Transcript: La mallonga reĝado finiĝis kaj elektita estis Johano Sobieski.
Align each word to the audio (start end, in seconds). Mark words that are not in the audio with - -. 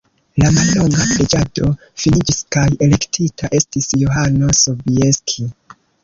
La 0.41 0.45
mallonga 0.53 1.03
reĝado 1.09 1.67
finiĝis 2.03 2.39
kaj 2.55 2.63
elektita 2.85 3.49
estis 3.59 3.89
Johano 4.05 4.49
Sobieski. 4.61 5.47